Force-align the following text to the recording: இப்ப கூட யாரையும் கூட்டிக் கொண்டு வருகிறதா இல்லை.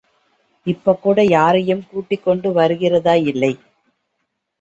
இப்ப 0.65 0.95
கூட 0.95 1.23
யாரையும் 1.23 1.83
கூட்டிக் 1.91 2.23
கொண்டு 2.23 2.51
வருகிறதா 2.51 3.15
இல்லை. 3.25 3.51